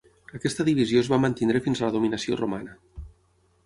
[0.39, 2.79] Aquesta divisió es va mantenir fins a la dominació romana.